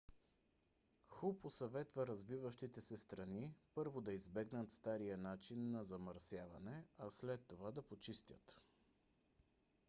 [1.09, 7.71] ху посъветва развиващите се страни първо да избегнат стария начин на замърсяване а след това
[7.71, 8.61] да почистят